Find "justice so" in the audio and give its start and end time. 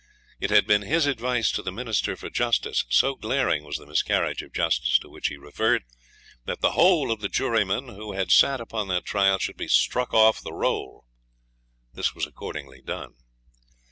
2.31-3.13